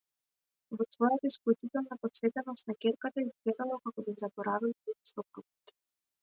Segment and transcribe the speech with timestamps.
[0.77, 5.77] Во својата исклучителна посветеност на ќерката изгледало како да заборавила и на сопругот.